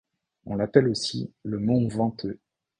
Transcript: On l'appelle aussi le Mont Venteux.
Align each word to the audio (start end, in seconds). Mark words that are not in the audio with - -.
On 0.47 0.55
l'appelle 0.55 0.87
aussi 0.87 1.31
le 1.43 1.59
Mont 1.59 1.87
Venteux. 1.87 2.39